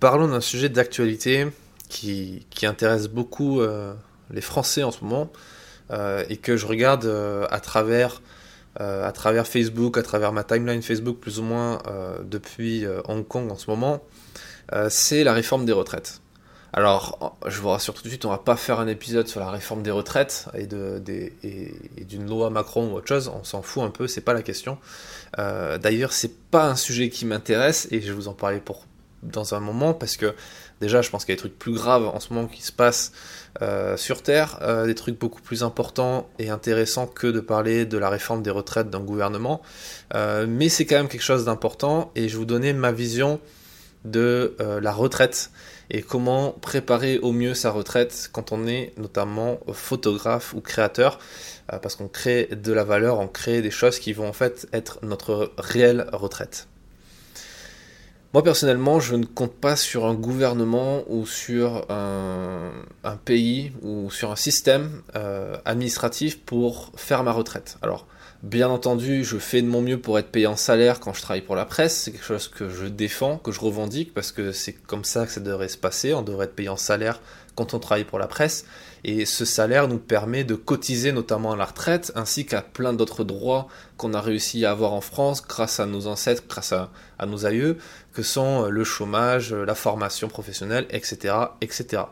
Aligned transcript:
parlons 0.00 0.28
d'un 0.28 0.40
sujet 0.40 0.68
d'actualité 0.68 1.46
qui, 1.88 2.46
qui, 2.50 2.66
intéresse 2.66 3.08
beaucoup 3.08 3.60
euh, 3.60 3.94
les 4.30 4.40
Français 4.40 4.82
en 4.82 4.90
ce 4.90 5.04
moment 5.04 5.30
euh, 5.90 6.24
et 6.28 6.36
que 6.36 6.56
je 6.56 6.66
regarde 6.66 7.04
euh, 7.06 7.46
à 7.50 7.60
travers 7.60 8.22
à 8.78 9.10
travers 9.10 9.46
Facebook, 9.46 9.96
à 9.96 10.02
travers 10.02 10.34
ma 10.34 10.44
timeline 10.44 10.82
Facebook 10.82 11.16
plus 11.16 11.38
ou 11.38 11.42
moins 11.42 11.78
depuis 12.22 12.84
Hong 13.08 13.26
Kong 13.26 13.50
en 13.50 13.56
ce 13.56 13.70
moment, 13.70 14.02
c'est 14.90 15.24
la 15.24 15.32
réforme 15.32 15.64
des 15.64 15.72
retraites. 15.72 16.20
Alors, 16.76 17.38
je 17.46 17.58
vous 17.62 17.70
rassure 17.70 17.94
tout 17.94 18.02
de 18.02 18.08
suite, 18.08 18.26
on 18.26 18.30
va 18.30 18.36
pas 18.36 18.54
faire 18.54 18.80
un 18.80 18.86
épisode 18.86 19.28
sur 19.28 19.40
la 19.40 19.50
réforme 19.50 19.82
des 19.82 19.90
retraites 19.90 20.46
et 20.54 20.66
d'une 22.04 22.26
loi 22.26 22.50
Macron 22.50 22.92
ou 22.92 22.96
autre 22.96 23.08
chose, 23.08 23.32
on 23.34 23.44
s'en 23.44 23.62
fout 23.62 23.82
un 23.82 23.88
peu, 23.88 24.06
c'est 24.06 24.20
pas 24.20 24.34
la 24.34 24.42
question. 24.42 24.76
Euh, 25.38 25.78
D'ailleurs, 25.78 26.12
c'est 26.12 26.36
pas 26.50 26.68
un 26.68 26.76
sujet 26.76 27.08
qui 27.08 27.24
m'intéresse 27.24 27.88
et 27.90 28.02
je 28.02 28.08
vais 28.08 28.12
vous 28.12 28.28
en 28.28 28.34
parler 28.34 28.58
pour, 28.58 28.84
dans 29.26 29.54
un 29.54 29.60
moment 29.60 29.94
parce 29.94 30.16
que 30.16 30.34
déjà, 30.80 31.02
je 31.02 31.10
pense 31.10 31.24
qu'il 31.24 31.32
y 31.32 31.34
a 31.34 31.36
des 31.36 31.40
trucs 31.40 31.58
plus 31.58 31.72
graves 31.72 32.06
en 32.06 32.20
ce 32.20 32.32
moment 32.32 32.46
qui 32.48 32.62
se 32.62 32.72
passent 32.72 33.12
euh, 33.62 33.96
sur 33.96 34.22
Terre, 34.22 34.58
euh, 34.62 34.86
des 34.86 34.94
trucs 34.94 35.18
beaucoup 35.18 35.40
plus 35.40 35.62
importants 35.62 36.28
et 36.38 36.50
intéressants 36.50 37.06
que 37.06 37.26
de 37.26 37.40
parler 37.40 37.86
de 37.86 37.98
la 37.98 38.08
réforme 38.08 38.42
des 38.42 38.50
retraites 38.50 38.90
d'un 38.90 39.00
gouvernement. 39.00 39.62
Euh, 40.14 40.46
mais 40.48 40.68
c'est 40.68 40.86
quand 40.86 40.96
même 40.96 41.08
quelque 41.08 41.22
chose 41.22 41.44
d'important 41.44 42.10
et 42.14 42.28
je 42.28 42.36
vous 42.36 42.44
donner 42.44 42.72
ma 42.72 42.92
vision 42.92 43.40
de 44.04 44.54
la 44.60 44.92
retraite 44.92 45.50
et 45.90 46.00
comment 46.00 46.52
préparer 46.52 47.18
au 47.18 47.32
mieux 47.32 47.54
sa 47.54 47.72
retraite 47.72 48.30
quand 48.30 48.52
on 48.52 48.68
est 48.68 48.92
notamment 48.98 49.58
photographe 49.72 50.54
ou 50.54 50.60
créateur 50.60 51.18
parce 51.82 51.96
qu'on 51.96 52.06
crée 52.06 52.48
de 52.52 52.72
la 52.72 52.84
valeur, 52.84 53.18
on 53.18 53.26
crée 53.26 53.62
des 53.62 53.72
choses 53.72 53.98
qui 53.98 54.12
vont 54.12 54.28
en 54.28 54.32
fait 54.32 54.68
être 54.72 55.00
notre 55.02 55.50
réelle 55.58 56.06
retraite. 56.12 56.68
Moi 58.32 58.42
personnellement, 58.42 59.00
je 59.00 59.14
ne 59.14 59.24
compte 59.24 59.54
pas 59.54 59.76
sur 59.76 60.06
un 60.06 60.14
gouvernement 60.14 61.04
ou 61.08 61.26
sur 61.26 61.86
un, 61.90 62.70
pays 63.24 63.72
ou 63.82 64.10
sur 64.10 64.30
un 64.30 64.36
système 64.36 65.02
euh, 65.14 65.56
administratif 65.64 66.40
pour 66.40 66.92
faire 66.96 67.22
ma 67.22 67.32
retraite. 67.32 67.78
Alors, 67.82 68.06
Bien 68.42 68.68
entendu, 68.68 69.24
je 69.24 69.38
fais 69.38 69.62
de 69.62 69.66
mon 69.66 69.80
mieux 69.80 69.98
pour 69.98 70.18
être 70.18 70.28
payé 70.30 70.46
en 70.46 70.56
salaire 70.56 71.00
quand 71.00 71.14
je 71.14 71.22
travaille 71.22 71.42
pour 71.42 71.56
la 71.56 71.64
presse. 71.64 71.96
C'est 71.96 72.12
quelque 72.12 72.24
chose 72.24 72.48
que 72.48 72.68
je 72.68 72.84
défends, 72.84 73.38
que 73.38 73.50
je 73.50 73.60
revendique, 73.60 74.12
parce 74.12 74.30
que 74.30 74.52
c'est 74.52 74.74
comme 74.74 75.04
ça 75.04 75.24
que 75.24 75.32
ça 75.32 75.40
devrait 75.40 75.68
se 75.68 75.78
passer. 75.78 76.12
On 76.12 76.22
devrait 76.22 76.44
être 76.44 76.54
payé 76.54 76.68
en 76.68 76.76
salaire 76.76 77.20
quand 77.56 77.74
on 77.74 77.80
travaille 77.80 78.04
pour 78.04 78.20
la 78.20 78.28
presse. 78.28 78.64
Et 79.02 79.24
ce 79.24 79.44
salaire 79.44 79.88
nous 79.88 79.98
permet 79.98 80.44
de 80.44 80.54
cotiser 80.54 81.10
notamment 81.10 81.52
à 81.52 81.56
la 81.56 81.64
retraite, 81.64 82.12
ainsi 82.14 82.46
qu'à 82.46 82.62
plein 82.62 82.92
d'autres 82.92 83.24
droits 83.24 83.66
qu'on 83.96 84.14
a 84.14 84.20
réussi 84.20 84.64
à 84.64 84.70
avoir 84.70 84.92
en 84.92 85.00
France 85.00 85.42
grâce 85.46 85.80
à 85.80 85.86
nos 85.86 86.06
ancêtres, 86.06 86.44
grâce 86.48 86.72
à, 86.72 86.90
à 87.18 87.26
nos 87.26 87.46
aïeux, 87.46 87.78
que 88.12 88.22
sont 88.22 88.66
le 88.66 88.84
chômage, 88.84 89.52
la 89.52 89.74
formation 89.74 90.28
professionnelle, 90.28 90.86
etc., 90.90 91.34
etc. 91.60 92.04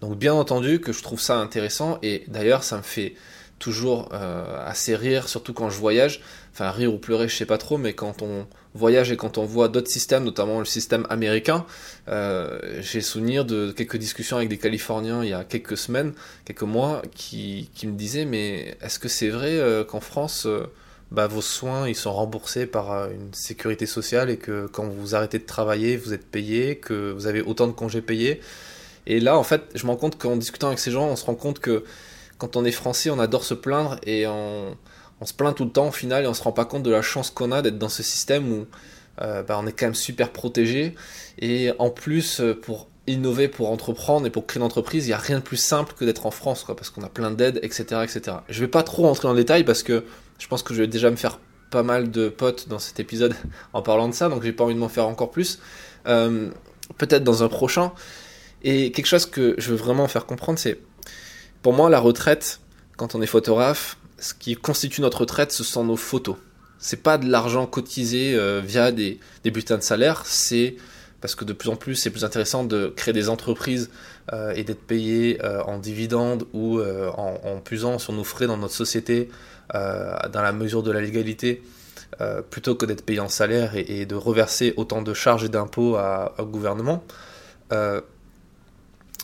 Donc 0.00 0.18
bien 0.18 0.34
entendu 0.34 0.80
que 0.80 0.92
je 0.92 1.02
trouve 1.02 1.20
ça 1.20 1.38
intéressant, 1.38 1.98
et 2.02 2.24
d'ailleurs 2.28 2.64
ça 2.64 2.76
me 2.76 2.82
fait 2.82 3.14
toujours 3.60 4.08
euh, 4.12 4.66
assez 4.66 4.96
rire, 4.96 5.28
surtout 5.28 5.52
quand 5.52 5.70
je 5.70 5.78
voyage. 5.78 6.20
Enfin, 6.52 6.72
rire 6.72 6.92
ou 6.92 6.98
pleurer, 6.98 7.28
je 7.28 7.36
sais 7.36 7.46
pas 7.46 7.58
trop, 7.58 7.78
mais 7.78 7.92
quand 7.92 8.22
on 8.22 8.48
voyage 8.74 9.12
et 9.12 9.16
quand 9.16 9.38
on 9.38 9.44
voit 9.44 9.68
d'autres 9.68 9.90
systèmes, 9.90 10.24
notamment 10.24 10.58
le 10.58 10.64
système 10.64 11.06
américain, 11.10 11.64
euh, 12.08 12.58
j'ai 12.80 13.00
souvenir 13.00 13.44
de 13.44 13.70
quelques 13.70 13.96
discussions 13.96 14.36
avec 14.36 14.48
des 14.48 14.58
Californiens 14.58 15.22
il 15.22 15.30
y 15.30 15.32
a 15.32 15.44
quelques 15.44 15.76
semaines, 15.76 16.12
quelques 16.44 16.62
mois, 16.62 17.02
qui, 17.14 17.70
qui 17.74 17.86
me 17.86 17.96
disaient 17.96 18.24
mais 18.24 18.76
est-ce 18.80 18.98
que 18.98 19.08
c'est 19.08 19.28
vrai 19.28 19.58
euh, 19.58 19.84
qu'en 19.84 20.00
France, 20.00 20.46
euh, 20.46 20.66
bah, 21.10 21.26
vos 21.26 21.42
soins 21.42 21.88
ils 21.88 21.96
sont 21.96 22.12
remboursés 22.12 22.66
par 22.66 22.92
euh, 22.92 23.08
une 23.10 23.34
sécurité 23.34 23.86
sociale 23.86 24.30
et 24.30 24.36
que 24.36 24.66
quand 24.66 24.88
vous 24.88 25.14
arrêtez 25.14 25.38
de 25.38 25.46
travailler, 25.46 25.96
vous 25.96 26.12
êtes 26.12 26.26
payé, 26.26 26.76
que 26.76 27.12
vous 27.12 27.26
avez 27.26 27.42
autant 27.42 27.66
de 27.66 27.72
congés 27.72 28.02
payés? 28.02 28.40
Et 29.06 29.18
là, 29.18 29.36
en 29.36 29.42
fait, 29.42 29.62
je 29.74 29.84
me 29.86 29.90
rends 29.90 29.96
compte 29.96 30.18
qu'en 30.18 30.36
discutant 30.36 30.68
avec 30.68 30.78
ces 30.78 30.90
gens, 30.90 31.08
on 31.08 31.16
se 31.16 31.24
rend 31.24 31.34
compte 31.34 31.58
que 31.58 31.84
quand 32.40 32.56
on 32.56 32.64
est 32.64 32.72
français, 32.72 33.10
on 33.10 33.18
adore 33.18 33.44
se 33.44 33.54
plaindre 33.54 33.98
et 34.04 34.26
on, 34.26 34.74
se 35.22 35.34
plaint 35.34 35.54
tout 35.54 35.64
le 35.64 35.70
temps 35.70 35.88
au 35.88 35.92
final 35.92 36.24
et 36.24 36.26
on 36.26 36.34
se 36.34 36.42
rend 36.42 36.52
pas 36.52 36.64
compte 36.64 36.82
de 36.82 36.90
la 36.90 37.02
chance 37.02 37.30
qu'on 37.30 37.52
a 37.52 37.60
d'être 37.60 37.78
dans 37.78 37.90
ce 37.90 38.02
système 38.02 38.50
où 38.50 38.66
euh, 39.20 39.42
bah, 39.42 39.58
on 39.60 39.66
est 39.66 39.72
quand 39.72 39.86
même 39.86 39.94
super 39.94 40.30
protégé. 40.30 40.94
Et 41.38 41.70
en 41.78 41.90
plus, 41.90 42.40
euh, 42.40 42.58
pour 42.58 42.88
innover, 43.06 43.48
pour 43.48 43.70
entreprendre 43.70 44.26
et 44.26 44.30
pour 44.30 44.46
créer 44.46 44.60
une 44.60 44.66
entreprise, 44.66 45.04
il 45.04 45.08
n'y 45.08 45.14
a 45.14 45.18
rien 45.18 45.38
de 45.38 45.44
plus 45.44 45.58
simple 45.58 45.94
que 45.98 46.04
d'être 46.06 46.24
en 46.24 46.30
France, 46.30 46.64
parce 46.66 46.88
qu'on 46.88 47.02
a 47.02 47.08
plein 47.08 47.30
d'aides, 47.30 47.60
etc., 47.62 48.02
etc. 48.02 48.38
Je 48.48 48.60
vais 48.60 48.68
pas 48.68 48.82
trop 48.82 49.02
rentrer 49.02 49.28
dans 49.28 49.34
le 49.34 49.40
détail 49.40 49.64
parce 49.64 49.82
que 49.82 50.04
je 50.38 50.48
pense 50.48 50.62
que 50.62 50.72
je 50.72 50.80
vais 50.80 50.88
déjà 50.88 51.10
me 51.10 51.16
faire 51.16 51.38
pas 51.70 51.82
mal 51.82 52.10
de 52.10 52.30
potes 52.30 52.68
dans 52.68 52.78
cet 52.78 52.98
épisode 53.00 53.34
en 53.74 53.82
parlant 53.82 54.08
de 54.08 54.14
ça, 54.14 54.30
donc 54.30 54.42
j'ai 54.42 54.52
pas 54.52 54.64
envie 54.64 54.74
de 54.74 54.80
m'en 54.80 54.88
faire 54.88 55.06
encore 55.06 55.30
plus. 55.30 55.58
Euh, 56.06 56.48
peut-être 56.96 57.22
dans 57.22 57.42
un 57.42 57.48
prochain. 57.48 57.92
Et 58.62 58.92
quelque 58.92 59.06
chose 59.06 59.26
que 59.26 59.54
je 59.58 59.70
veux 59.70 59.76
vraiment 59.76 60.06
faire 60.08 60.26
comprendre, 60.26 60.58
c'est 60.58 60.78
pour 61.62 61.72
moi, 61.72 61.90
la 61.90 62.00
retraite, 62.00 62.60
quand 62.96 63.14
on 63.14 63.22
est 63.22 63.26
photographe, 63.26 63.96
ce 64.18 64.34
qui 64.34 64.54
constitue 64.54 65.00
notre 65.00 65.22
retraite, 65.22 65.52
ce 65.52 65.64
sont 65.64 65.84
nos 65.84 65.96
photos. 65.96 66.36
C'est 66.78 67.02
pas 67.02 67.18
de 67.18 67.28
l'argent 67.28 67.66
cotisé 67.66 68.34
euh, 68.34 68.60
via 68.64 68.92
des, 68.92 69.18
bulletins 69.44 69.76
de 69.76 69.82
salaire, 69.82 70.22
c'est 70.24 70.76
parce 71.20 71.34
que 71.34 71.44
de 71.44 71.52
plus 71.52 71.68
en 71.68 71.76
plus 71.76 71.96
c'est 71.96 72.08
plus 72.08 72.24
intéressant 72.24 72.64
de 72.64 72.90
créer 72.96 73.12
des 73.12 73.28
entreprises 73.28 73.90
euh, 74.32 74.54
et 74.56 74.64
d'être 74.64 74.80
payé 74.80 75.38
euh, 75.44 75.62
en 75.64 75.78
dividendes 75.78 76.46
ou 76.54 76.80
en, 76.80 77.38
en, 77.44 77.98
sur 77.98 78.14
nos 78.14 78.24
frais 78.24 78.46
dans 78.46 78.56
notre 78.56 78.74
société 78.74 79.28
dans 79.72 80.42
la 80.42 80.52
mesure 80.52 80.82
de 80.82 80.90
la 80.90 81.00
légalité 81.00 81.62
plutôt 82.50 82.74
que 82.74 82.86
d'être 82.86 83.04
payé 83.04 83.20
en 83.20 83.28
salaire 83.28 83.76
et, 83.76 84.00
et, 84.00 84.06
de 84.06 84.16
reverser 84.16 84.74
autant 84.76 85.00
de 85.02 85.14
charges 85.14 85.44
et 85.44 85.48
d'impôts 85.48 85.96
au 86.38 86.44
gouvernement 86.44 87.04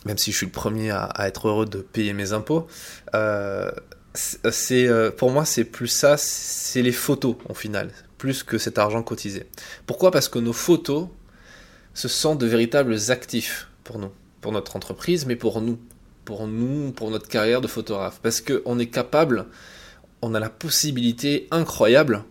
même 0.07 0.17
si 0.17 0.31
je 0.31 0.37
suis 0.37 0.45
le 0.45 0.51
premier 0.51 0.91
à, 0.91 1.11
être 1.27 1.49
heureux 1.49 1.65
de 1.65 1.79
payer 1.79 2.13
mes 2.13 2.31
impôts, 2.31 2.65
euh, 3.13 3.69
c'est 4.15 4.87
euh, 4.87 5.11
pour 5.11 5.31
moi 5.31 5.45
c'est 5.45 5.65
plus 5.65 5.89
ça, 5.89 6.15
c'est 6.17 6.81
les 6.81 6.93
photos 6.93 7.35
au 7.49 7.53
final, 7.53 7.91
plus 8.17 8.41
que 8.41 8.57
cet 8.57 8.77
argent 8.77 9.03
cotisé. 9.03 9.45
Pourquoi? 9.85 10.11
Parce 10.11 10.29
que 10.29 10.39
nos 10.39 10.53
photos, 10.53 11.09
ce 11.93 12.07
sont 12.07 12.35
de 12.35 12.47
véritables 12.47 12.95
actifs 13.09 13.67
pour 13.83 13.99
nous, 13.99 14.11
pour 14.41 14.53
notre 14.53 14.75
entreprise, 14.77 15.25
mais 15.25 15.35
pour 15.35 15.61
nous, 15.61 15.77
pour 16.25 16.47
nous, 16.47 16.91
pour 16.93 17.11
notre 17.11 17.27
carrière 17.27 17.61
de 17.61 17.67
photographe. 17.67 18.19
Parce 18.23 18.41
qu'on 18.41 18.79
est 18.79 18.87
capable, 18.87 19.45
on 20.21 20.33
a 20.33 20.39
la 20.39 20.49
possibilité 20.49 21.47
incroyable 21.51 22.23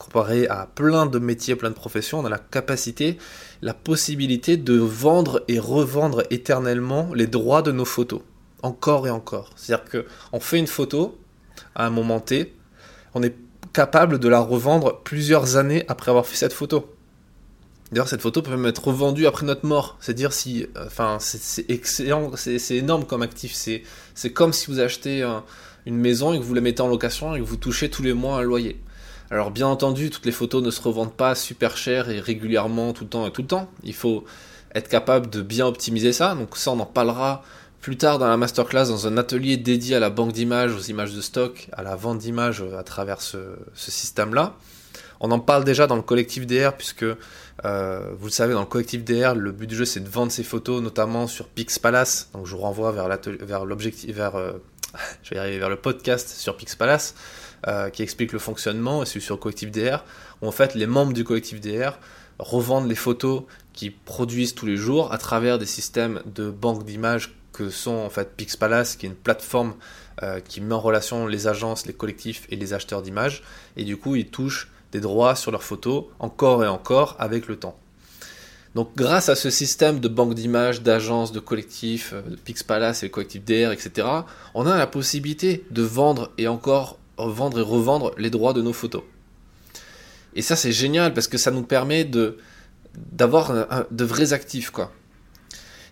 comparé 0.00 0.48
à 0.48 0.66
plein 0.74 1.06
de 1.06 1.18
métiers, 1.18 1.54
plein 1.54 1.68
de 1.68 1.74
professions, 1.74 2.20
on 2.20 2.24
a 2.24 2.30
la 2.30 2.38
capacité, 2.38 3.18
la 3.60 3.74
possibilité 3.74 4.56
de 4.56 4.74
vendre 4.74 5.44
et 5.46 5.58
revendre 5.58 6.24
éternellement 6.30 7.10
les 7.14 7.26
droits 7.26 7.62
de 7.62 7.70
nos 7.70 7.84
photos. 7.84 8.22
Encore 8.62 9.06
et 9.06 9.10
encore. 9.10 9.50
C'est-à-dire 9.56 9.84
qu'on 10.30 10.40
fait 10.40 10.58
une 10.58 10.66
photo 10.66 11.18
à 11.74 11.86
un 11.86 11.90
moment 11.90 12.20
T, 12.20 12.54
on 13.14 13.22
est 13.22 13.36
capable 13.72 14.18
de 14.18 14.28
la 14.28 14.40
revendre 14.40 15.00
plusieurs 15.02 15.56
années 15.56 15.84
après 15.86 16.10
avoir 16.10 16.26
fait 16.26 16.36
cette 16.36 16.52
photo. 16.52 16.94
D'ailleurs, 17.92 18.08
cette 18.08 18.22
photo 18.22 18.40
peut 18.40 18.50
même 18.50 18.66
être 18.66 18.88
revendue 18.88 19.26
après 19.26 19.44
notre 19.44 19.66
mort. 19.66 19.98
C'est-à-dire 20.00 20.32
si, 20.32 20.66
enfin, 20.76 21.18
c'est 21.20 21.68
excellent, 21.70 22.30
c'est 22.36 22.76
énorme 22.76 23.04
comme 23.04 23.22
actif. 23.22 23.52
C'est 23.54 24.30
comme 24.30 24.52
si 24.52 24.70
vous 24.70 24.80
achetez 24.80 25.28
une 25.86 25.96
maison 25.96 26.32
et 26.32 26.38
que 26.38 26.44
vous 26.44 26.54
la 26.54 26.60
mettez 26.60 26.82
en 26.82 26.88
location 26.88 27.34
et 27.34 27.40
que 27.40 27.44
vous 27.44 27.56
touchez 27.56 27.90
tous 27.90 28.02
les 28.02 28.14
mois 28.14 28.38
un 28.38 28.42
loyer. 28.42 28.80
Alors 29.30 29.52
bien 29.52 29.68
entendu, 29.68 30.10
toutes 30.10 30.26
les 30.26 30.32
photos 30.32 30.62
ne 30.62 30.70
se 30.70 30.82
revendent 30.82 31.14
pas 31.14 31.36
super 31.36 31.76
cher 31.76 32.10
et 32.10 32.18
régulièrement 32.18 32.92
tout 32.92 33.04
le 33.04 33.10
temps 33.10 33.26
et 33.26 33.30
tout 33.30 33.42
le 33.42 33.48
temps. 33.48 33.70
Il 33.84 33.94
faut 33.94 34.24
être 34.74 34.88
capable 34.88 35.30
de 35.30 35.40
bien 35.40 35.66
optimiser 35.66 36.12
ça. 36.12 36.34
Donc 36.34 36.56
ça, 36.56 36.72
on 36.72 36.80
en 36.80 36.86
parlera 36.86 37.42
plus 37.80 37.96
tard 37.96 38.18
dans 38.18 38.28
la 38.28 38.36
masterclass, 38.36 38.88
dans 38.88 39.06
un 39.06 39.16
atelier 39.16 39.56
dédié 39.56 39.96
à 39.96 40.00
la 40.00 40.10
banque 40.10 40.32
d'images, 40.32 40.74
aux 40.74 40.82
images 40.82 41.14
de 41.14 41.20
stock, 41.20 41.68
à 41.72 41.82
la 41.82 41.94
vente 41.96 42.18
d'images 42.18 42.64
à 42.76 42.82
travers 42.82 43.20
ce, 43.22 43.38
système-là. 43.74 44.56
On 45.20 45.30
en 45.30 45.38
parle 45.38 45.64
déjà 45.64 45.86
dans 45.86 45.96
le 45.96 46.02
collectif 46.02 46.46
DR, 46.46 46.72
puisque 46.76 47.04
euh, 47.04 48.10
vous 48.18 48.26
le 48.26 48.32
savez, 48.32 48.54
dans 48.54 48.60
le 48.60 48.66
collectif 48.66 49.04
DR, 49.04 49.34
le 49.34 49.52
but 49.52 49.66
du 49.66 49.76
jeu 49.76 49.84
c'est 49.84 50.00
de 50.00 50.08
vendre 50.08 50.32
ces 50.32 50.42
photos, 50.42 50.82
notamment 50.82 51.26
sur 51.26 51.46
PixPalace. 51.46 52.30
Donc 52.32 52.46
je 52.46 52.54
vous 52.54 52.62
renvoie 52.62 52.92
vers 52.92 53.64
l'objectif, 53.64 54.14
vers, 54.14 54.36
euh, 54.36 54.52
je 55.22 55.30
vais 55.30 55.38
arriver 55.38 55.58
vers 55.58 55.68
le 55.68 55.76
podcast 55.76 56.28
sur 56.28 56.56
PixPalace. 56.56 57.14
Euh, 57.68 57.90
qui 57.90 58.02
explique 58.02 58.32
le 58.32 58.38
fonctionnement, 58.38 59.02
et 59.02 59.06
c'est 59.06 59.20
sur 59.20 59.38
Collectif 59.38 59.70
DR, 59.70 59.98
où 60.40 60.48
en 60.48 60.50
fait 60.50 60.74
les 60.74 60.86
membres 60.86 61.12
du 61.12 61.24
Collectif 61.24 61.60
DR 61.60 61.98
revendent 62.38 62.88
les 62.88 62.94
photos 62.94 63.42
qu'ils 63.74 63.94
produisent 63.94 64.54
tous 64.54 64.64
les 64.64 64.78
jours 64.78 65.12
à 65.12 65.18
travers 65.18 65.58
des 65.58 65.66
systèmes 65.66 66.22
de 66.24 66.48
banque 66.48 66.86
d'images 66.86 67.34
que 67.52 67.68
sont 67.68 67.96
en 67.96 68.08
fait 68.08 68.34
PixPalace, 68.34 68.96
qui 68.96 69.04
est 69.04 69.10
une 69.10 69.14
plateforme 69.14 69.74
euh, 70.22 70.40
qui 70.40 70.62
met 70.62 70.74
en 70.74 70.80
relation 70.80 71.26
les 71.26 71.48
agences, 71.48 71.84
les 71.84 71.92
collectifs 71.92 72.46
et 72.48 72.56
les 72.56 72.72
acheteurs 72.72 73.02
d'images, 73.02 73.42
et 73.76 73.84
du 73.84 73.98
coup 73.98 74.16
ils 74.16 74.28
touchent 74.28 74.70
des 74.92 75.00
droits 75.00 75.34
sur 75.34 75.50
leurs 75.50 75.62
photos 75.62 76.04
encore 76.18 76.64
et 76.64 76.68
encore 76.68 77.14
avec 77.18 77.46
le 77.46 77.56
temps. 77.56 77.78
Donc 78.74 78.92
grâce 78.96 79.28
à 79.28 79.34
ce 79.34 79.50
système 79.50 80.00
de 80.00 80.08
banque 80.08 80.32
d'images, 80.32 80.80
d'agences, 80.80 81.32
de 81.32 81.40
collectifs, 81.40 82.14
euh, 82.14 82.22
de 82.22 82.36
PixPalace 82.36 83.02
et 83.02 83.06
le 83.06 83.10
collectif 83.10 83.44
DR, 83.44 83.70
etc., 83.70 84.08
on 84.54 84.66
a 84.66 84.78
la 84.78 84.86
possibilité 84.86 85.66
de 85.70 85.82
vendre 85.82 86.30
et 86.38 86.48
encore 86.48 86.99
vendre 87.28 87.58
et 87.58 87.62
revendre 87.62 88.12
les 88.18 88.30
droits 88.30 88.52
de 88.52 88.62
nos 88.62 88.72
photos. 88.72 89.02
Et 90.34 90.42
ça 90.42 90.56
c'est 90.56 90.72
génial 90.72 91.12
parce 91.14 91.28
que 91.28 91.38
ça 91.38 91.50
nous 91.50 91.62
permet 91.62 92.04
de 92.04 92.38
d'avoir 92.96 93.52
de 93.90 94.04
vrais 94.04 94.32
actifs 94.32 94.70
quoi. 94.70 94.92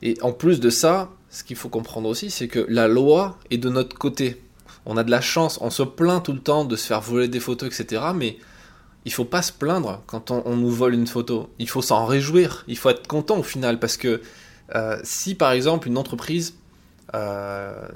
Et 0.02 0.16
en 0.22 0.32
plus 0.32 0.60
de 0.60 0.70
ça, 0.70 1.10
ce 1.30 1.44
qu'il 1.44 1.56
faut 1.56 1.69
comprendre 1.69 2.08
aussi, 2.08 2.30
c'est 2.30 2.48
que 2.48 2.64
la 2.69 2.88
loi 2.88 3.38
est 3.50 3.58
de 3.58 3.69
notre 3.69 3.96
côté. 3.96 4.42
On 4.86 4.96
a 4.96 5.04
de 5.04 5.10
la 5.10 5.20
chance, 5.20 5.58
on 5.60 5.70
se 5.70 5.82
plaint 5.82 6.22
tout 6.22 6.32
le 6.32 6.40
temps 6.40 6.64
de 6.64 6.76
se 6.76 6.86
faire 6.86 7.00
voler 7.00 7.28
des 7.28 7.40
photos, 7.40 7.69
etc. 7.69 8.02
Mais 8.14 8.38
il 9.04 9.12
faut 9.12 9.24
pas 9.24 9.42
se 9.42 9.52
plaindre 9.52 10.02
quand 10.06 10.31
on, 10.31 10.56
nous 10.56 10.70
vole 10.70 10.94
une 10.94 11.06
photo. 11.06 11.50
Il 11.58 11.69
faut 11.69 11.82
s'en 11.82 12.06
réjouir. 12.06 12.64
Il 12.69 12.76
faut 12.76 12.90
être 12.90 13.06
content 13.06 13.38
au 13.38 13.42
final 13.42 13.78
parce 13.78 13.96
que 13.96 14.22
euh, 14.74 14.98
si 15.02 15.34
par 15.34 15.52
exemple 15.52 15.88
une 15.88 15.98
entreprise, 15.98 16.54
euh, 17.14 17.88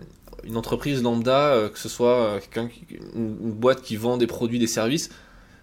une 0.45 0.57
entreprise 0.57 1.03
lambda, 1.03 1.55
euh, 1.55 1.69
que 1.69 1.79
ce 1.79 1.89
soit 1.89 2.41
quelqu'un, 2.41 2.69
une, 3.15 3.53
boîte 3.53 3.83
qui 3.83 3.97
vend 3.97 4.17
des 4.17 4.27
produits, 4.27 4.59
des 4.59 4.67
services, 4.67 5.11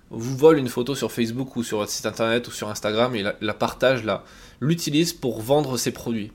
vous 0.09 0.35
vole 0.35 0.57
une 0.57 0.69
photo 0.69 0.95
sur 0.95 1.11
Facebook 1.11 1.55
ou 1.55 1.63
sur 1.63 1.77
votre 1.77 1.91
site 1.91 2.05
internet 2.05 2.47
ou 2.47 2.51
sur 2.51 2.69
Instagram 2.69 3.15
et 3.15 3.23
la, 3.23 3.53
partage 3.53 4.03
là, 4.03 4.23
l'utilise 4.59 5.13
pour 5.13 5.41
vendre 5.41 5.77
ses 5.77 5.91
produits. 5.91 6.31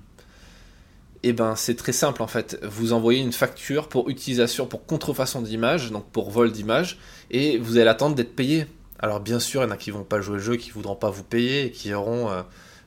Et 1.23 1.29
eh 1.29 1.32
ben 1.32 1.56
c'est 1.56 1.75
très 1.75 1.93
simple 1.93 2.23
en 2.23 2.26
fait. 2.26 2.58
Vous 2.62 2.93
envoyez 2.93 3.20
une 3.20 3.32
facture 3.32 3.88
pour 3.88 4.11
utilisation, 4.11 4.67
pour 4.67 4.85
contrefaçon 4.85 5.40
d'image, 5.40 5.90
donc 5.90 6.05
pour 6.11 6.31
vol 6.31 6.52
d'image, 6.52 6.99
et 7.31 7.56
vous 7.56 7.79
allez 7.79 7.88
attendre 7.88 8.14
d'être 8.14 8.37
payé. 8.37 8.67
Alors 8.99 9.20
bien 9.20 9.40
sûr, 9.40 9.62
il 9.62 9.64
y 9.64 9.69
en 9.69 9.70
a 9.70 9.79
qui 9.79 9.90
vont 9.90 10.05
pas 10.05 10.20
jouer 10.20 10.37
le 10.37 10.43
jeu, 10.43 10.56
qui 10.56 10.70
voudront 10.70 10.97
pas 10.97 11.08
vous 11.08 11.25
payer, 11.25 11.70
qui 11.70 11.94
auront, 11.94 12.31
euh, 12.31 12.43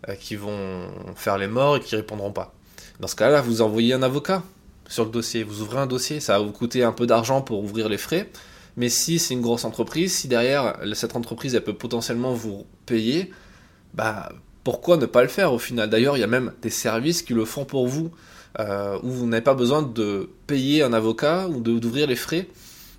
euh, 0.07 0.13
qui 0.13 0.35
vont 0.35 0.87
faire 1.15 1.39
les 1.39 1.47
morts 1.47 1.77
et 1.77 1.79
qui 1.79 1.95
répondront 1.95 2.31
pas. 2.31 2.53
Dans 2.99 3.07
ce 3.07 3.15
cas-là, 3.15 3.41
vous 3.41 3.61
envoyez 3.61 3.93
un 3.93 4.03
avocat 4.03 4.43
sur 4.87 5.05
le 5.05 5.11
dossier. 5.11 5.43
Vous 5.43 5.61
ouvrez 5.61 5.79
un 5.79 5.87
dossier, 5.87 6.19
ça 6.19 6.37
va 6.37 6.45
vous 6.45 6.51
coûter 6.51 6.83
un 6.83 6.91
peu 6.91 7.05
d'argent 7.05 7.41
pour 7.41 7.63
ouvrir 7.63 7.89
les 7.89 7.97
frais. 7.97 8.29
Mais 8.75 8.89
si 8.89 9.19
c'est 9.19 9.33
une 9.33 9.41
grosse 9.41 9.65
entreprise, 9.65 10.13
si 10.13 10.27
derrière 10.27 10.77
cette 10.93 11.15
entreprise 11.15 11.55
elle 11.55 11.63
peut 11.63 11.73
potentiellement 11.73 12.33
vous 12.33 12.65
payer, 12.85 13.31
bah 13.93 14.29
pourquoi 14.63 14.97
ne 14.97 15.05
pas 15.05 15.23
le 15.23 15.29
faire 15.29 15.53
au 15.53 15.59
final? 15.59 15.89
D'ailleurs, 15.89 16.17
il 16.17 16.19
y 16.19 16.23
a 16.23 16.27
même 16.27 16.51
des 16.61 16.69
services 16.69 17.21
qui 17.21 17.33
le 17.33 17.45
font 17.45 17.65
pour 17.65 17.87
vous, 17.87 18.11
euh, 18.59 18.99
où 19.01 19.09
vous 19.09 19.25
n'avez 19.25 19.41
pas 19.41 19.53
besoin 19.53 19.81
de 19.81 20.29
payer 20.45 20.83
un 20.83 20.93
avocat 20.93 21.47
ou 21.47 21.61
d'ouvrir 21.61 22.07
les 22.07 22.15
frais 22.15 22.47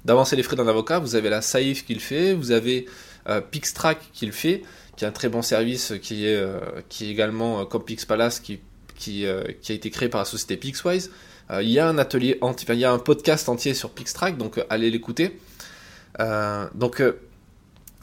d'avancer 0.05 0.37
les 0.37 0.43
frais 0.43 0.57
d'un 0.57 0.67
avocat. 0.67 0.99
Vous 0.99 1.15
avez 1.15 1.29
la 1.29 1.43
Saif 1.43 1.85
qui 1.85 1.95
le 1.95 2.01
fait, 2.01 2.33
vous 2.33 2.51
avez 2.53 2.87
euh, 3.29 3.41
Pixtrack 3.41 3.99
qui 4.13 4.27
le 4.27 4.33
fait, 4.33 4.63
qui 4.97 5.05
est 5.05 5.09
un 5.09 5.13
très 5.13 5.29
bon 5.29 5.43
service 5.43 5.93
qui 6.01 6.27
est, 6.27 6.37
euh, 6.37 6.61
qui 6.89 7.07
est 7.07 7.11
également 7.11 7.67
comme 7.67 7.85
Pixpalace 7.85 8.41
qui, 8.41 8.61
qui, 8.95 9.27
a 9.27 9.43
été 9.69 9.91
créé 9.91 10.09
par 10.09 10.21
la 10.21 10.25
société 10.25 10.57
Pixwise. 10.57 11.11
Il 11.51 11.69
y 11.69 11.79
a 11.79 11.89
un 11.89 11.99
atelier, 11.99 12.39
il 12.43 12.79
y 12.79 12.85
a 12.85 12.93
un 12.93 12.99
podcast 12.99 13.49
entier 13.49 13.75
sur 13.75 13.91
Pixtrack, 13.91 14.37
donc 14.37 14.61
allez 14.69 14.91
l'écouter. 14.91 15.39
donc 16.75 17.03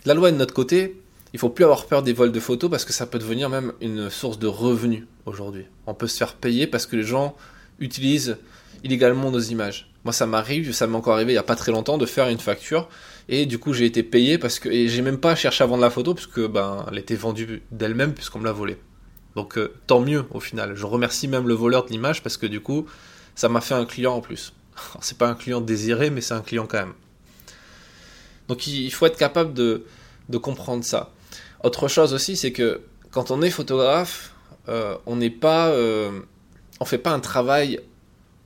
la 0.05 0.13
loi 0.13 0.29
est 0.29 0.33
de 0.33 0.37
notre 0.37 0.53
côté. 0.53 1.01
Il 1.33 1.39
faut 1.39 1.49
plus 1.49 1.63
avoir 1.63 1.87
peur 1.87 2.01
des 2.01 2.13
vols 2.13 2.31
de 2.31 2.39
photos 2.39 2.69
parce 2.69 2.85
que 2.85 2.93
ça 2.93 3.05
peut 3.05 3.19
devenir 3.19 3.49
même 3.49 3.73
une 3.81 4.09
source 4.09 4.39
de 4.39 4.47
revenus 4.47 5.03
aujourd'hui. 5.25 5.65
On 5.85 5.93
peut 5.93 6.07
se 6.07 6.17
faire 6.17 6.35
payer 6.35 6.67
parce 6.67 6.85
que 6.85 6.95
les 6.95 7.03
gens 7.03 7.35
utilisent 7.79 8.37
illégalement 8.83 9.31
nos 9.31 9.39
images. 9.39 9.91
Moi, 10.05 10.13
ça 10.13 10.27
m'arrive, 10.27 10.71
ça 10.71 10.85
m'est 10.85 10.95
encore 10.95 11.15
arrivé 11.15 11.31
il 11.31 11.35
n'y 11.35 11.39
a 11.39 11.43
pas 11.43 11.55
très 11.55 11.71
longtemps 11.71 11.97
de 11.97 12.05
faire 12.05 12.29
une 12.29 12.39
facture 12.39 12.87
et 13.27 13.47
du 13.47 13.57
coup 13.57 13.73
j'ai 13.73 13.85
été 13.85 14.03
payé 14.03 14.37
parce 14.37 14.59
que 14.59 14.69
et 14.69 14.87
j'ai 14.87 15.01
même 15.01 15.17
pas 15.17 15.35
cherché 15.35 15.63
à 15.63 15.67
vendre 15.67 15.81
la 15.81 15.89
photo 15.89 16.13
puisque 16.13 16.39
ben 16.47 16.85
elle 16.91 16.99
était 16.99 17.15
vendue 17.15 17.63
d'elle-même 17.71 18.13
puisqu'on 18.13 18.39
me 18.39 18.45
l'a 18.45 18.51
volée. 18.51 18.77
Donc 19.35 19.57
euh, 19.57 19.73
tant 19.87 19.99
mieux 19.99 20.25
au 20.31 20.39
final. 20.39 20.75
Je 20.75 20.85
remercie 20.85 21.27
même 21.27 21.47
le 21.47 21.55
voleur 21.55 21.85
de 21.85 21.89
l'image 21.89 22.21
parce 22.21 22.37
que 22.37 22.45
du 22.45 22.59
coup 22.59 22.85
ça 23.35 23.49
m'a 23.49 23.61
fait 23.61 23.75
un 23.75 23.85
client 23.85 24.15
en 24.15 24.21
plus. 24.21 24.53
c'est 25.01 25.17
pas 25.17 25.27
un 25.27 25.35
client 25.35 25.61
désiré 25.61 26.09
mais 26.09 26.21
c'est 26.21 26.33
un 26.33 26.41
client 26.41 26.65
quand 26.67 26.79
même. 26.79 26.93
Donc 28.47 28.67
il 28.67 28.91
faut 28.91 29.05
être 29.05 29.17
capable 29.17 29.53
de, 29.53 29.83
comprendre 30.41 30.83
ça. 30.83 31.11
Autre 31.63 31.87
chose 31.87 32.13
aussi 32.13 32.35
c'est 32.37 32.51
que 32.51 32.81
quand 33.11 33.31
on 33.31 33.41
est 33.41 33.49
photographe, 33.49 34.33
euh, 34.67 34.97
on 35.05 35.15
n'est 35.15 35.29
pas, 35.29 35.69
euh, 35.69 36.11
on 36.79 36.85
fait 36.85 36.97
pas 36.97 37.11
un 37.11 37.19
travail 37.19 37.79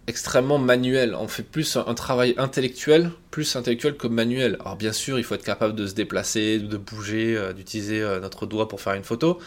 extrêmement 0.08 0.58
manuel. 0.58 1.16
On 1.16 1.28
fait 1.28 1.44
plus 1.44 1.78
un, 1.78 1.94
travail 1.94 2.34
intellectuel, 2.38 3.12
plus 3.32 3.56
intellectuel 3.56 3.96
que 3.96 4.08
manuel. 4.08 4.58
Alors 4.62 4.76
bien 4.76 4.94
sûr, 4.94 5.20
il 5.20 5.24
faut 5.24 5.36
être 5.36 5.44
capable 5.44 5.76
de 5.76 5.86
se 5.86 5.94
déplacer, 5.94 6.60
de 6.60 6.78
bouger, 6.78 7.36
euh, 7.36 7.54
d'utiliser 7.54 8.02
notre 8.22 8.46
doigt 8.46 8.68
pour 8.68 8.82
faire 8.82 8.94
une 8.94 9.04
photo. 9.04 9.40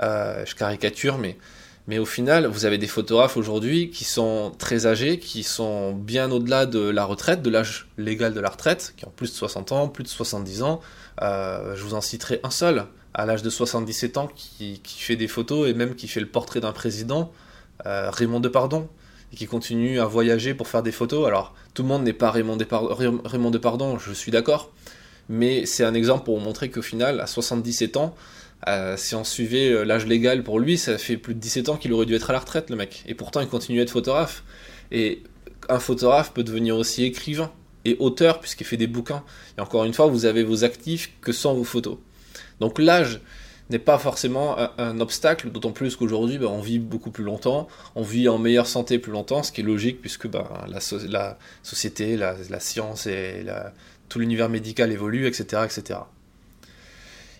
Je 0.00 0.54
caricature, 0.54 1.18
mais, 1.18 1.38
mais 1.86 1.98
au 1.98 2.04
final, 2.04 2.46
vous 2.46 2.64
avez 2.64 2.78
des 2.78 2.86
photographes 2.86 3.36
aujourd'hui 3.36 3.90
qui 3.90 4.04
sont 4.04 4.52
très 4.58 4.86
âgés, 4.86 5.18
qui 5.18 5.42
sont 5.42 5.92
bien 5.92 6.30
au-delà 6.30 6.66
de 6.66 6.80
la 6.80 7.04
retraite, 7.04 7.42
de 7.42 7.50
l'âge 7.50 7.88
légal 7.96 8.34
de 8.34 8.40
la 8.40 8.48
retraite, 8.48 8.94
qui 8.96 9.04
ont 9.06 9.12
plus 9.14 9.30
de 9.30 9.36
60 9.36 9.72
ans, 9.72 9.88
plus 9.88 10.02
de 10.02 10.08
70 10.08 10.62
ans. 10.62 10.80
je 11.20 11.80
vous 11.82 11.94
en 11.94 12.00
citerai 12.00 12.40
un 12.42 12.50
seul, 12.50 12.86
à 13.14 13.24
l'âge 13.24 13.42
de 13.42 13.50
77 13.50 14.16
ans, 14.18 14.28
qui, 14.34 14.80
fait 14.84 15.16
des 15.16 15.28
photos 15.28 15.68
et 15.68 15.74
même 15.74 15.94
qui 15.94 16.08
fait 16.08 16.20
le 16.20 16.26
portrait 16.26 16.60
d'un 16.60 16.72
président, 16.72 17.32
Raymond 17.84 18.40
Depardon 18.40 18.88
et 19.32 19.36
qui 19.36 19.46
continue 19.46 20.00
à 20.00 20.06
voyager 20.06 20.54
pour 20.54 20.68
faire 20.68 20.82
des 20.82 20.92
photos. 20.92 21.26
Alors, 21.26 21.54
tout 21.74 21.82
le 21.82 21.88
monde 21.88 22.02
n'est 22.02 22.12
pas 22.12 22.30
Raymond, 22.30 22.58
Raymond 23.24 23.50
Depardon, 23.50 23.98
je 23.98 24.12
suis 24.12 24.32
d'accord, 24.32 24.72
mais 25.28 25.66
c'est 25.66 25.84
un 25.84 25.94
exemple 25.94 26.24
pour 26.24 26.40
montrer 26.40 26.70
qu'au 26.70 26.82
final, 26.82 27.20
à 27.20 27.26
77 27.26 27.96
ans, 27.96 28.14
euh, 28.68 28.96
si 28.96 29.14
on 29.14 29.24
suivait 29.24 29.70
euh, 29.70 29.84
l'âge 29.84 30.06
légal 30.06 30.42
pour 30.42 30.58
lui, 30.58 30.78
ça 30.78 30.98
fait 30.98 31.16
plus 31.16 31.34
de 31.34 31.40
17 31.40 31.68
ans 31.68 31.76
qu'il 31.76 31.92
aurait 31.92 32.06
dû 32.06 32.14
être 32.14 32.30
à 32.30 32.32
la 32.32 32.38
retraite, 32.38 32.70
le 32.70 32.76
mec. 32.76 33.04
Et 33.06 33.14
pourtant, 33.14 33.40
il 33.40 33.48
continue 33.48 33.80
à 33.80 33.82
être 33.82 33.90
photographe. 33.90 34.44
Et 34.90 35.22
un 35.68 35.78
photographe 35.78 36.32
peut 36.32 36.44
devenir 36.44 36.76
aussi 36.76 37.04
écrivain 37.04 37.52
et 37.84 37.96
auteur, 37.98 38.40
puisqu'il 38.40 38.64
fait 38.64 38.76
des 38.76 38.86
bouquins. 38.86 39.22
Et 39.58 39.60
encore 39.60 39.84
une 39.84 39.92
fois, 39.92 40.06
vous 40.06 40.24
avez 40.24 40.42
vos 40.42 40.64
actifs 40.64 41.12
que 41.20 41.32
sans 41.32 41.54
vos 41.54 41.64
photos. 41.64 41.98
Donc 42.60 42.78
l'âge, 42.78 43.20
n'est 43.70 43.78
pas 43.78 43.98
forcément 43.98 44.56
un, 44.78 45.00
obstacle, 45.00 45.50
d'autant 45.50 45.72
plus 45.72 45.96
qu'aujourd'hui 45.96 46.38
ben, 46.38 46.46
on 46.46 46.60
vit 46.60 46.78
beaucoup 46.78 47.10
plus 47.10 47.24
longtemps, 47.24 47.66
on 47.94 48.02
vit 48.02 48.28
en 48.28 48.38
meilleure 48.38 48.66
santé 48.66 48.98
plus 48.98 49.12
longtemps, 49.12 49.42
ce 49.42 49.50
qui 49.50 49.60
est 49.60 49.64
logique 49.64 50.00
puisque 50.00 50.28
ben, 50.28 50.46
la, 50.68 50.80
société, 51.62 52.16
la, 52.16 52.60
science 52.60 53.06
et 53.06 53.44
tout 54.08 54.20
l'univers 54.20 54.48
médical 54.48 54.92
évolue, 54.92 55.26
etc., 55.26 55.62
etc. 55.64 56.00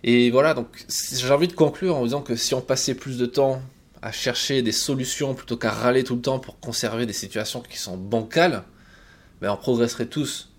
Et 0.07 0.31
voilà, 0.31 0.55
donc 0.55 0.87
j'ai 0.89 1.31
envie 1.31 1.49
de 1.49 1.53
conclure 1.53 1.97
en 1.97 2.05
disant 2.05 2.23
que 2.23 2.37
si 2.37 2.55
on 2.55 2.63
passait 2.63 2.95
plus 2.95 3.19
de 3.19 3.27
temps 3.27 3.61
à 4.01 4.13
chercher 4.13 4.63
des 4.63 4.73
solutions 4.73 5.35
plutôt 5.35 5.59
qu'à 5.59 5.71
râler 5.71 6.05
tout 6.05 6.15
le 6.15 6.23
temps 6.23 6.39
pour 6.39 6.59
conserver 6.61 7.05
des 7.05 7.13
situations 7.13 7.61
qui 7.61 7.77
sont 7.77 7.99
bancales, 7.99 8.63
ben 9.43 9.51
on 9.51 9.57
progresserait 9.57 10.07
tous. 10.07 10.53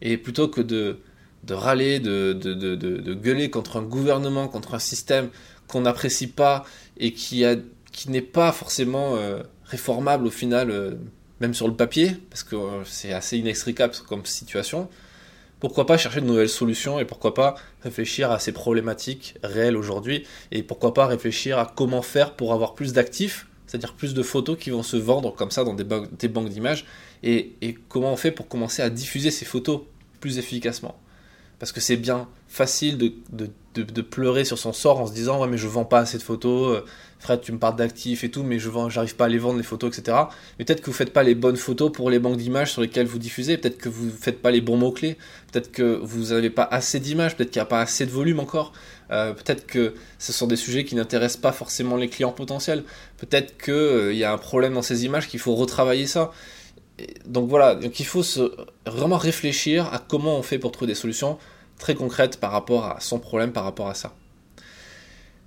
Et 0.00 0.16
plutôt 0.16 0.48
que 0.48 0.62
de 0.62 0.98
de 1.44 1.54
râler, 1.54 2.00
de, 2.00 2.32
de, 2.32 3.14
gueuler 3.14 3.50
contre 3.50 3.78
un 3.78 3.82
gouvernement, 3.82 4.48
contre 4.48 4.74
un 4.74 4.78
système 4.78 5.28
qu'on 5.68 5.82
n'apprécie 5.82 6.26
pas 6.26 6.64
et 6.96 7.12
qui, 7.12 7.44
qui 7.92 8.10
n'est 8.10 8.22
pas 8.22 8.52
forcément 8.52 9.16
euh, 9.16 9.42
réformable 9.64 10.26
au 10.26 10.30
final, 10.30 10.70
euh, 10.70 10.94
même 11.40 11.54
sur 11.54 11.68
le 11.68 11.74
papier, 11.74 12.16
parce 12.30 12.42
que 12.42 12.56
euh, 12.56 12.84
c'est 12.84 13.12
assez 13.12 13.38
inextricable 13.38 13.94
comme 14.08 14.24
situation, 14.24 14.88
pourquoi 15.60 15.86
pas 15.86 15.96
chercher 15.96 16.20
de 16.20 16.26
nouvelles 16.26 16.48
solutions 16.48 16.98
et 16.98 17.04
pourquoi 17.04 17.34
pas 17.34 17.54
réfléchir 17.82 18.30
à 18.30 18.38
ces 18.38 18.52
problématiques 18.52 19.36
réelles 19.42 19.76
aujourd'hui 19.76 20.24
et 20.50 20.62
pourquoi 20.62 20.94
pas 20.94 21.06
réfléchir 21.06 21.58
à 21.58 21.72
comment 21.74 22.02
faire 22.02 22.34
pour 22.34 22.52
avoir 22.52 22.74
plus 22.74 22.92
d'actifs, 22.92 23.46
c'est-à-dire 23.66 23.94
plus 23.94 24.14
de 24.14 24.22
photos 24.22 24.58
qui 24.58 24.70
vont 24.70 24.82
se 24.82 24.96
vendre 24.96 25.34
comme 25.34 25.50
ça 25.50 25.64
dans 25.64 25.74
des, 25.74 25.84
banques 25.84 26.48
d'images 26.48 26.84
et 27.22 27.54
comment 27.88 28.12
on 28.12 28.16
fait 28.16 28.30
pour 28.30 28.48
commencer 28.48 28.82
à 28.82 28.90
diffuser 28.90 29.30
ces 29.30 29.44
photos 29.44 29.82
plus 30.20 30.38
efficacement. 30.38 30.98
Parce 31.58 31.72
que 31.72 31.80
c'est 31.80 31.96
bien 31.96 32.28
facile 32.54 32.98
de, 32.98 34.02
pleurer 34.02 34.44
sur 34.44 34.58
son 34.58 34.72
sort 34.72 35.00
en 35.00 35.08
se 35.08 35.12
disant 35.12 35.40
ouais 35.40 35.48
mais 35.48 35.58
je 35.58 35.66
vends 35.66 35.84
pas 35.84 35.98
assez 35.98 36.18
de 36.18 36.22
photos, 36.22 36.76
euh, 36.76 36.84
Fred 37.18 37.40
tu 37.40 37.50
me 37.50 37.58
parles 37.58 37.74
d'actifs 37.74 38.22
et 38.22 38.30
tout 38.30 38.44
mais 38.44 38.60
je 38.60 38.68
vends, 38.68 38.88
j'arrive 38.88 39.16
pas 39.16 39.24
à 39.24 39.28
les 39.28 39.38
vendre 39.38 39.56
les 39.56 39.64
photos 39.64 39.98
etc. 39.98 40.16
Mais 40.58 40.64
peut-être 40.64 40.80
que 40.80 40.86
vous 40.86 40.96
faites 40.96 41.12
pas 41.12 41.24
les 41.24 41.34
bonnes 41.34 41.56
photos 41.56 41.90
pour 41.90 42.10
les 42.10 42.20
banques 42.20 42.36
d'images 42.36 42.70
sur 42.70 42.80
lesquelles 42.80 43.08
vous 43.08 43.18
diffusez, 43.18 43.56
peut-être 43.58 43.76
que 43.76 43.88
vous 43.88 44.08
faites 44.08 44.40
pas 44.40 44.52
les 44.52 44.60
bons 44.60 44.76
mots 44.76 44.92
clés, 44.92 45.18
peut-être 45.50 45.72
que 45.72 45.98
vous 46.00 46.26
n'avez 46.26 46.48
pas 46.48 46.62
assez 46.62 47.00
d'images, 47.00 47.36
peut-être 47.36 47.50
qu'il 47.50 47.58
n'y 47.58 47.64
a 47.64 47.66
pas 47.66 47.80
assez 47.80 48.06
de 48.06 48.12
volume 48.12 48.38
encore, 48.38 48.72
euh, 49.10 49.32
peut-être 49.32 49.66
que 49.66 49.94
ce 50.20 50.32
sont 50.32 50.46
des 50.46 50.56
sujets 50.56 50.84
qui 50.84 50.94
n'intéressent 50.94 51.42
pas 51.42 51.52
forcément 51.52 51.96
les 51.96 52.08
clients 52.08 52.32
potentiels, 52.32 52.84
peut-être 53.16 53.60
qu'il 53.60 53.74
euh, 53.74 54.14
y 54.14 54.22
a 54.22 54.32
un 54.32 54.38
problème 54.38 54.74
dans 54.74 54.82
ces 54.82 55.04
images 55.04 55.26
qu'il 55.26 55.40
faut 55.40 55.56
retravailler 55.56 56.06
ça. 56.06 56.30
Donc 57.26 57.48
voilà, 57.48 57.74
donc 57.74 57.98
il 57.98 58.06
faut 58.06 58.22
vraiment 58.86 59.18
réfléchir 59.18 59.92
à 59.92 59.98
comment 59.98 60.38
on 60.38 60.42
fait 60.42 60.60
pour 60.60 60.70
trouver 60.70 60.92
des 60.92 60.94
solutions 60.94 61.38
très 61.78 61.94
concrètes 61.94 62.38
par 62.38 62.52
rapport 62.52 62.86
à 62.86 63.00
son 63.00 63.18
problème, 63.18 63.52
par 63.52 63.64
rapport 63.64 63.88
à 63.88 63.94
ça. 63.94 64.14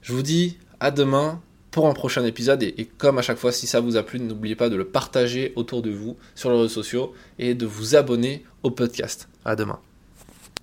Je 0.02 0.14
vous 0.14 0.22
dis 0.22 0.58
à 0.80 0.92
demain 0.92 1.42
pour 1.72 1.88
un 1.88 1.94
prochain 1.94 2.24
épisode 2.26 2.64
et, 2.64 2.74
et 2.78 2.86
comme 2.86 3.18
à 3.18 3.22
chaque 3.22 3.38
fois, 3.38 3.52
si 3.52 3.68
ça 3.68 3.80
vous 3.80 3.98
a 3.98 4.04
plu, 4.04 4.20
n'oubliez 4.20 4.56
pas 4.56 4.70
de 4.70 4.76
le 4.76 4.86
partager 4.86 5.54
autour 5.56 5.82
de 5.82 5.92
vous 5.92 6.18
sur 6.36 6.50
les 6.50 6.56
réseaux 6.58 6.70
sociaux 6.70 7.14
et 7.40 7.56
de 7.56 7.66
vous 7.66 7.96
abonner 7.96 8.46
au 8.64 8.72
podcast. 8.72 9.30
À 9.46 9.56
demain. 9.56 9.80